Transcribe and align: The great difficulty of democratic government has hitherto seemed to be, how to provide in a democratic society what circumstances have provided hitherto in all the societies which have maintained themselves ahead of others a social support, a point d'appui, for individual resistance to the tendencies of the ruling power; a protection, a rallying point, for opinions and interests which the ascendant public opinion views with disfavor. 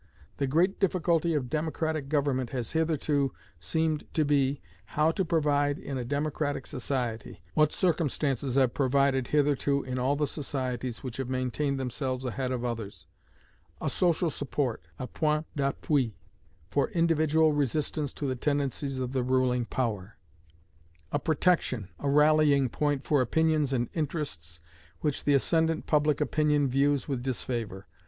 The 0.37 0.47
great 0.47 0.79
difficulty 0.79 1.35
of 1.35 1.47
democratic 1.47 2.09
government 2.09 2.49
has 2.49 2.71
hitherto 2.71 3.33
seemed 3.59 4.11
to 4.15 4.25
be, 4.25 4.59
how 4.85 5.11
to 5.11 5.23
provide 5.23 5.77
in 5.77 5.95
a 5.99 6.03
democratic 6.03 6.65
society 6.65 7.43
what 7.53 7.71
circumstances 7.71 8.55
have 8.55 8.73
provided 8.73 9.27
hitherto 9.27 9.83
in 9.83 9.99
all 9.99 10.15
the 10.15 10.25
societies 10.25 11.03
which 11.03 11.17
have 11.17 11.29
maintained 11.29 11.79
themselves 11.79 12.25
ahead 12.25 12.51
of 12.51 12.65
others 12.65 13.05
a 13.79 13.91
social 13.91 14.31
support, 14.31 14.81
a 14.97 15.05
point 15.05 15.45
d'appui, 15.55 16.15
for 16.67 16.89
individual 16.89 17.53
resistance 17.53 18.11
to 18.11 18.25
the 18.25 18.35
tendencies 18.35 18.97
of 18.97 19.11
the 19.11 19.21
ruling 19.21 19.65
power; 19.65 20.17
a 21.11 21.19
protection, 21.19 21.89
a 21.99 22.09
rallying 22.09 22.69
point, 22.69 23.03
for 23.03 23.21
opinions 23.21 23.71
and 23.71 23.87
interests 23.93 24.61
which 25.01 25.25
the 25.25 25.35
ascendant 25.35 25.85
public 25.85 26.19
opinion 26.19 26.67
views 26.67 27.07
with 27.07 27.21
disfavor. 27.21 27.85